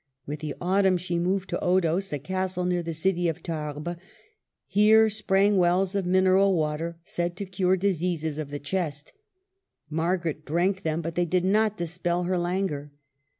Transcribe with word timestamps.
With 0.25 0.39
the 0.39 0.55
autumn 0.59 0.97
she 0.97 1.19
moved 1.19 1.49
to 1.51 1.59
Odos, 1.61 2.11
a 2.11 2.17
castle 2.17 2.65
near 2.65 2.81
the 2.81 2.91
city 2.91 3.27
of 3.27 3.43
Tarbes. 3.43 3.97
Here 4.65 5.11
sprang 5.11 5.57
wells 5.57 5.93
of 5.93 6.07
mineral 6.07 6.55
water, 6.55 6.97
said 7.03 7.37
to 7.37 7.45
cure 7.45 7.77
diseases 7.77 8.39
of 8.39 8.49
the 8.49 8.57
chest. 8.57 9.13
Margaret 9.91 10.43
drank 10.43 10.81
them, 10.81 11.01
but 11.01 11.13
they 11.13 11.25
did 11.25 11.45
not 11.45 11.77
dispel 11.77 12.23
her 12.23 12.39
languor. 12.39 12.91